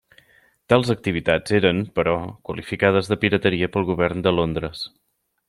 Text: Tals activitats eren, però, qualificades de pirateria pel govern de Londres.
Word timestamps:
Tals 0.71 0.87
activitats 0.93 1.53
eren, 1.57 1.83
però, 1.99 2.15
qualificades 2.49 3.11
de 3.13 3.19
pirateria 3.25 3.71
pel 3.77 3.87
govern 3.93 4.27
de 4.29 4.35
Londres. 4.41 4.85